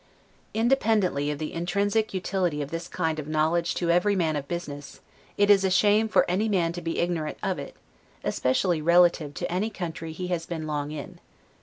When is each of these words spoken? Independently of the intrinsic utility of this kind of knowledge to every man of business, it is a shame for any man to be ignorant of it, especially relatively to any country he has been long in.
Independently 0.55 1.29
of 1.29 1.37
the 1.37 1.53
intrinsic 1.53 2.11
utility 2.11 2.63
of 2.63 2.71
this 2.71 2.87
kind 2.87 3.19
of 3.19 3.27
knowledge 3.27 3.75
to 3.75 3.91
every 3.91 4.15
man 4.15 4.35
of 4.35 4.47
business, 4.47 4.99
it 5.37 5.47
is 5.51 5.63
a 5.63 5.69
shame 5.69 6.09
for 6.09 6.25
any 6.27 6.49
man 6.49 6.73
to 6.73 6.81
be 6.81 6.97
ignorant 6.97 7.37
of 7.43 7.59
it, 7.59 7.75
especially 8.23 8.81
relatively 8.81 9.33
to 9.33 9.51
any 9.51 9.69
country 9.69 10.11
he 10.11 10.29
has 10.29 10.47
been 10.47 10.65
long 10.65 10.89
in. 10.89 11.19